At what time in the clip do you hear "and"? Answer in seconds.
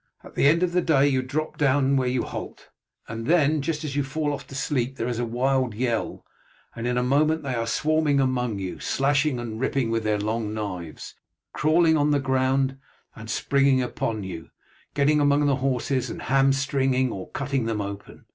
3.07-3.27, 6.75-6.87, 9.37-9.59, 13.15-13.29, 16.09-16.23